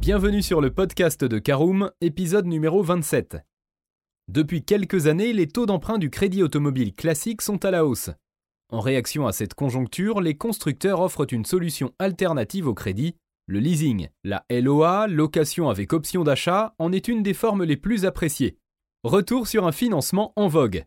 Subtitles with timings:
[0.00, 3.36] Bienvenue sur le podcast de Caroom, épisode numéro 27.
[4.28, 8.08] Depuis quelques années, les taux d'emprunt du crédit automobile classique sont à la hausse.
[8.70, 13.14] En réaction à cette conjoncture, les constructeurs offrent une solution alternative au crédit,
[13.46, 14.08] le leasing.
[14.24, 18.56] La LOA, location avec option d'achat, en est une des formes les plus appréciées.
[19.04, 20.86] Retour sur un financement en vogue.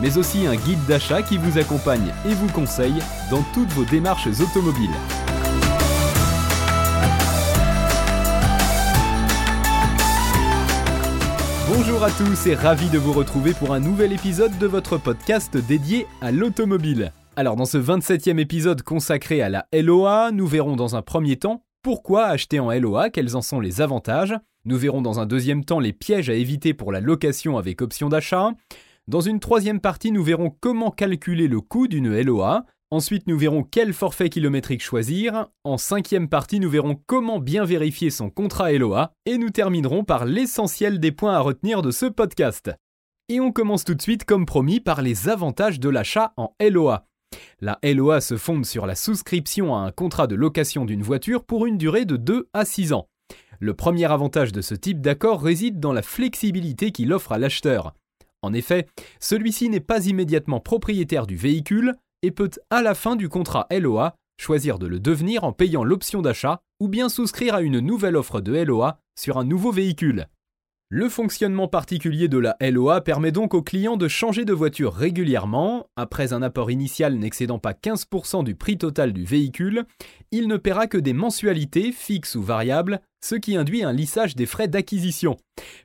[0.00, 4.28] mais aussi un guide d'achat qui vous accompagne et vous conseille dans toutes vos démarches
[4.40, 4.90] automobiles.
[11.68, 15.56] Bonjour à tous et ravi de vous retrouver pour un nouvel épisode de votre podcast
[15.56, 17.12] dédié à l'automobile.
[17.36, 21.62] Alors dans ce 27e épisode consacré à la LOA, nous verrons dans un premier temps
[21.82, 24.34] pourquoi acheter en LOA, quels en sont les avantages.
[24.64, 28.08] Nous verrons dans un deuxième temps les pièges à éviter pour la location avec option
[28.08, 28.50] d'achat.
[29.08, 32.66] Dans une troisième partie, nous verrons comment calculer le coût d'une LOA.
[32.90, 35.46] Ensuite, nous verrons quel forfait kilométrique choisir.
[35.64, 39.14] En cinquième partie, nous verrons comment bien vérifier son contrat LOA.
[39.24, 42.70] Et nous terminerons par l'essentiel des points à retenir de ce podcast.
[43.30, 47.06] Et on commence tout de suite, comme promis, par les avantages de l'achat en LOA.
[47.62, 51.64] La LOA se fonde sur la souscription à un contrat de location d'une voiture pour
[51.64, 53.08] une durée de 2 à 6 ans.
[53.58, 57.94] Le premier avantage de ce type d'accord réside dans la flexibilité qu'il offre à l'acheteur.
[58.42, 58.86] En effet,
[59.20, 64.14] celui-ci n'est pas immédiatement propriétaire du véhicule et peut, à la fin du contrat LOA,
[64.40, 68.40] choisir de le devenir en payant l'option d'achat ou bien souscrire à une nouvelle offre
[68.40, 70.26] de LOA sur un nouveau véhicule.
[70.90, 75.86] Le fonctionnement particulier de la LOA permet donc au client de changer de voiture régulièrement.
[75.96, 79.84] Après un apport initial n'excédant pas 15% du prix total du véhicule,
[80.30, 84.46] il ne paiera que des mensualités fixes ou variables, ce qui induit un lissage des
[84.46, 85.36] frais d'acquisition.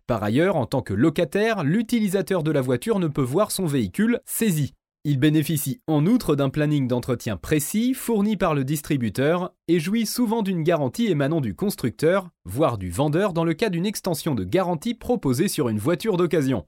[0.08, 4.22] Par ailleurs, en tant que locataire, l'utilisateur de la voiture ne peut voir son véhicule
[4.24, 4.74] saisi.
[5.06, 10.44] Il bénéficie en outre d'un planning d'entretien précis fourni par le distributeur et jouit souvent
[10.44, 14.94] d'une garantie émanant du constructeur, voire du vendeur dans le cas d'une extension de garantie
[14.94, 16.66] proposée sur une voiture d'occasion.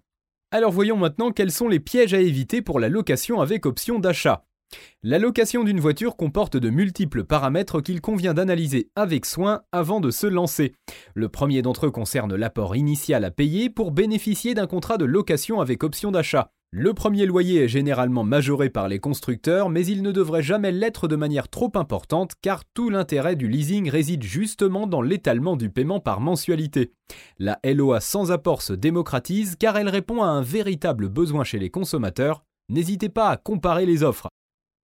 [0.51, 4.45] Alors voyons maintenant quels sont les pièges à éviter pour la location avec option d'achat.
[5.01, 10.11] La location d'une voiture comporte de multiples paramètres qu'il convient d'analyser avec soin avant de
[10.11, 10.73] se lancer.
[11.13, 15.61] Le premier d'entre eux concerne l'apport initial à payer pour bénéficier d'un contrat de location
[15.61, 16.51] avec option d'achat.
[16.71, 21.07] Le premier loyer est généralement majoré par les constructeurs, mais il ne devrait jamais l'être
[21.07, 26.01] de manière trop importante car tout l'intérêt du leasing réside justement dans l'étalement du paiement
[26.01, 26.91] par mensualité.
[27.39, 31.69] La LOA sans apport se démocratise car elle répond à un véritable besoin chez les
[31.69, 32.43] consommateurs.
[32.67, 34.27] N'hésitez pas à comparer les offres.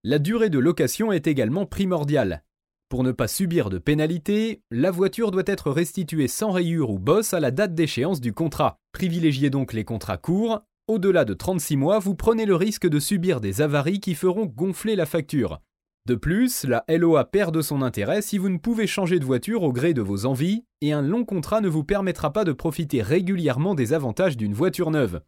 [0.04, 2.42] La durée de location est également primordiale.
[2.88, 7.32] Pour ne pas subir de pénalités, la voiture doit être restituée sans rayure ou bosse
[7.32, 8.76] à la date d'échéance du contrat.
[8.92, 13.40] Privilégiez donc les contrats courts, au-delà de 36 mois, vous prenez le risque de subir
[13.40, 15.60] des avaries qui feront gonfler la facture.
[16.06, 19.62] De plus, la LOA perd de son intérêt si vous ne pouvez changer de voiture
[19.62, 23.02] au gré de vos envies, et un long contrat ne vous permettra pas de profiter
[23.02, 25.20] régulièrement des avantages d'une voiture neuve.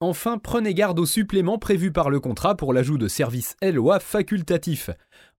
[0.00, 4.90] Enfin, prenez garde aux suppléments prévus par le contrat pour l'ajout de services LOA facultatifs.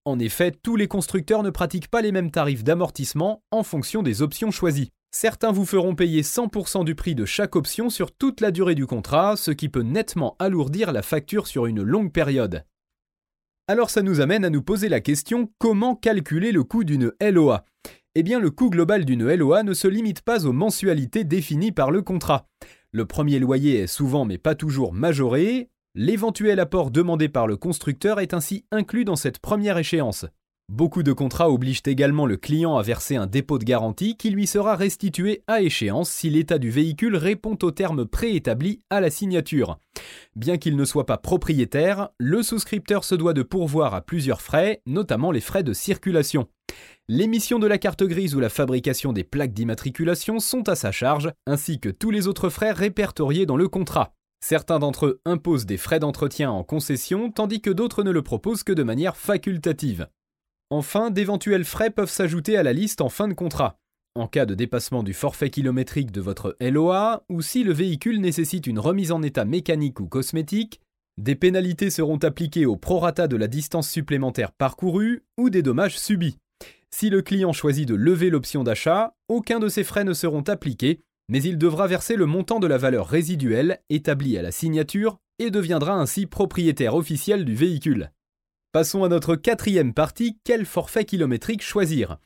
[0.04, 4.22] En effet, tous les constructeurs ne pratiquent pas les mêmes tarifs d'amortissement en fonction des
[4.22, 4.92] options choisies.
[5.12, 8.86] Certains vous feront payer 100% du prix de chaque option sur toute la durée du
[8.86, 12.64] contrat, ce qui peut nettement alourdir la facture sur une longue période.
[13.70, 17.66] Alors ça nous amène à nous poser la question comment calculer le coût d'une LOA
[18.16, 21.92] Eh bien le coût global d'une LOA ne se limite pas aux mensualités définies par
[21.92, 22.48] le contrat.
[22.92, 28.20] Le premier loyer est souvent mais pas toujours majoré, l'éventuel apport demandé par le constructeur
[28.20, 30.26] est ainsi inclus dans cette première échéance.
[30.70, 34.46] Beaucoup de contrats obligent également le client à verser un dépôt de garantie qui lui
[34.46, 39.80] sera restitué à échéance si l'état du véhicule répond aux termes préétablis à la signature.
[40.36, 44.82] Bien qu'il ne soit pas propriétaire, le souscripteur se doit de pourvoir à plusieurs frais,
[44.86, 46.50] notamment les frais de circulation.
[47.08, 51.32] L'émission de la carte grise ou la fabrication des plaques d'immatriculation sont à sa charge,
[51.46, 54.14] ainsi que tous les autres frais répertoriés dans le contrat.
[54.42, 58.64] Certains d'entre eux imposent des frais d'entretien en concession, tandis que d'autres ne le proposent
[58.64, 60.08] que de manière facultative.
[60.70, 63.80] Enfin, d'éventuels frais peuvent s'ajouter à la liste en fin de contrat.
[64.16, 68.68] En cas de dépassement du forfait kilométrique de votre LOA, ou si le véhicule nécessite
[68.68, 70.82] une remise en état mécanique ou cosmétique,
[71.18, 76.38] des pénalités seront appliquées au prorata de la distance supplémentaire parcourue ou des dommages subis.
[76.92, 81.02] Si le client choisit de lever l'option d'achat, aucun de ces frais ne seront appliqués,
[81.30, 85.52] mais il devra verser le montant de la valeur résiduelle établie à la signature et
[85.52, 88.12] deviendra ainsi propriétaire officiel du véhicule.
[88.78, 92.20] Passons à notre quatrième partie, quel forfait kilométrique choisir?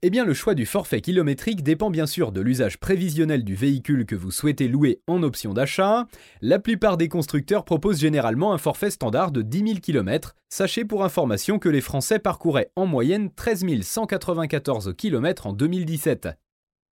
[0.00, 4.06] Eh bien le choix du forfait kilométrique dépend bien sûr de l'usage prévisionnel du véhicule
[4.06, 6.06] que vous souhaitez louer en option d'achat.
[6.40, 10.34] La plupart des constructeurs proposent généralement un forfait standard de 10 000 km.
[10.48, 16.28] Sachez pour information que les Français parcouraient en moyenne 13 194 km en 2017.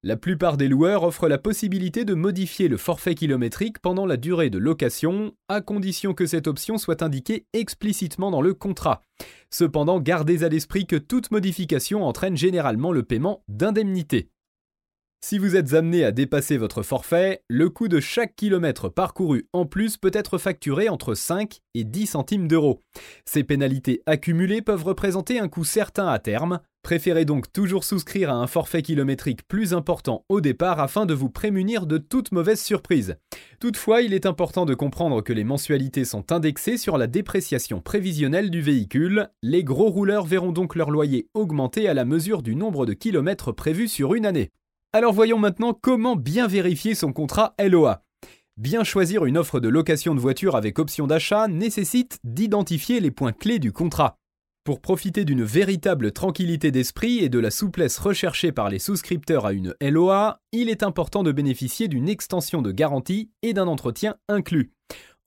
[0.06, 4.50] La plupart des loueurs offrent la possibilité de modifier le forfait kilométrique pendant la durée
[4.50, 9.02] de location, à condition que cette option soit indiquée explicitement dans le contrat.
[9.50, 14.30] Cependant, gardez à l'esprit que toute modification entraîne généralement le paiement d'indemnités.
[15.24, 19.66] Si vous êtes amené à dépasser votre forfait, le coût de chaque kilomètre parcouru en
[19.66, 22.80] plus peut être facturé entre 5 et 10 centimes d'euros.
[23.24, 26.60] Ces pénalités accumulées peuvent représenter un coût certain à terme.
[26.86, 31.28] Préférez donc toujours souscrire à un forfait kilométrique plus important au départ afin de vous
[31.28, 33.16] prémunir de toute mauvaise surprise.
[33.58, 38.52] Toutefois, il est important de comprendre que les mensualités sont indexées sur la dépréciation prévisionnelle
[38.52, 39.30] du véhicule.
[39.42, 43.50] Les gros rouleurs verront donc leur loyer augmenter à la mesure du nombre de kilomètres
[43.50, 44.52] prévus sur une année.
[44.92, 48.04] Alors voyons maintenant comment bien vérifier son contrat LOA.
[48.58, 53.32] Bien choisir une offre de location de voiture avec option d'achat nécessite d'identifier les points
[53.32, 54.20] clés du contrat.
[54.66, 59.52] Pour profiter d'une véritable tranquillité d'esprit et de la souplesse recherchée par les souscripteurs à
[59.52, 64.72] une LOA, il est important de bénéficier d'une extension de garantie et d'un entretien inclus.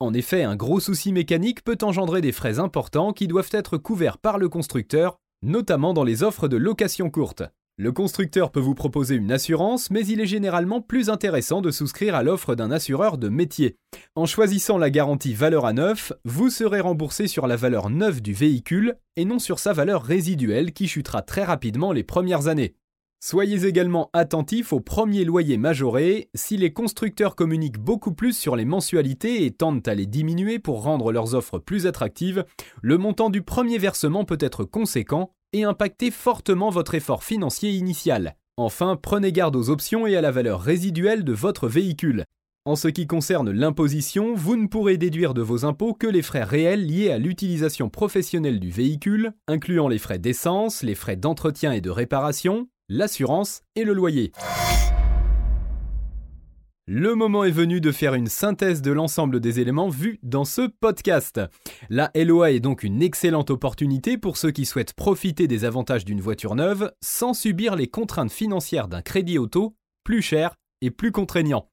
[0.01, 4.18] En effet, un gros souci mécanique peut engendrer des frais importants qui doivent être couverts
[4.18, 7.44] par le constructeur, notamment dans les offres de location courte.
[7.81, 12.14] Le constructeur peut vous proposer une assurance, mais il est généralement plus intéressant de souscrire
[12.14, 13.78] à l'offre d'un assureur de métier.
[14.16, 18.34] En choisissant la garantie valeur à neuf, vous serez remboursé sur la valeur neuve du
[18.34, 22.76] véhicule et non sur sa valeur résiduelle qui chutera très rapidement les premières années.
[23.22, 26.30] Soyez également attentif aux premiers loyers majorés.
[26.36, 30.84] Si les constructeurs communiquent beaucoup plus sur les mensualités et tendent à les diminuer pour
[30.84, 32.44] rendre leurs offres plus attractives,
[32.81, 38.36] le montant du premier versement peut être conséquent et impacter fortement votre effort financier initial.
[38.57, 42.25] Enfin, prenez garde aux options et à la valeur résiduelle de votre véhicule.
[42.66, 46.44] En ce qui concerne l'imposition, vous ne pourrez déduire de vos impôts que les frais
[46.44, 51.81] réels liés à l'utilisation professionnelle du véhicule, incluant les frais d'essence, les frais d'entretien et
[51.81, 54.34] de réparation, l'assurance et le loyer.
[56.91, 60.62] Le moment est venu de faire une synthèse de l'ensemble des éléments vus dans ce
[60.65, 61.39] podcast.
[61.91, 66.19] La LOA est donc une excellente opportunité pour ceux qui souhaitent profiter des avantages d'une
[66.19, 71.69] voiture neuve sans subir les contraintes financières d'un crédit auto plus cher et plus contraignant.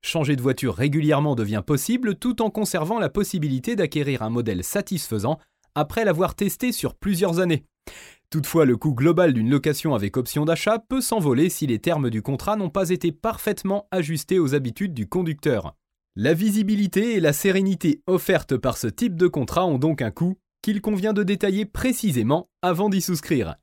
[0.00, 5.40] Changer de voiture régulièrement devient possible tout en conservant la possibilité d'acquérir un modèle satisfaisant
[5.74, 7.64] après l'avoir testé sur plusieurs années.
[8.32, 12.22] Toutefois, le coût global d'une location avec option d'achat peut s'envoler si les termes du
[12.22, 15.74] contrat n'ont pas été parfaitement ajustés aux habitudes du conducteur.
[16.16, 20.38] La visibilité et la sérénité offertes par ce type de contrat ont donc un coût
[20.62, 23.56] qu'il convient de détailler précisément avant d'y souscrire.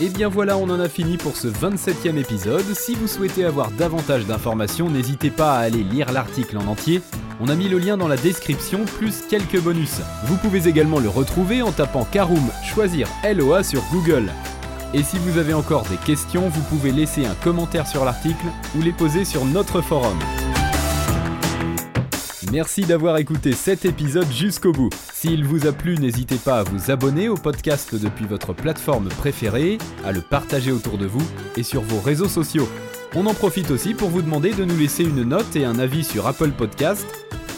[0.00, 2.64] Et bien voilà, on en a fini pour ce 27e épisode.
[2.64, 7.02] Si vous souhaitez avoir davantage d'informations, n'hésitez pas à aller lire l'article en entier.
[7.40, 10.00] On a mis le lien dans la description plus quelques bonus.
[10.24, 14.32] Vous pouvez également le retrouver en tapant Karoom choisir LOA sur Google.
[14.92, 18.82] Et si vous avez encore des questions, vous pouvez laisser un commentaire sur l'article ou
[18.82, 20.18] les poser sur notre forum.
[22.50, 24.90] Merci d'avoir écouté cet épisode jusqu'au bout.
[25.12, 29.78] S'il vous a plu, n'hésitez pas à vous abonner au podcast depuis votre plateforme préférée,
[30.04, 31.26] à le partager autour de vous
[31.56, 32.68] et sur vos réseaux sociaux.
[33.14, 36.04] On en profite aussi pour vous demander de nous laisser une note et un avis
[36.04, 37.27] sur Apple Podcast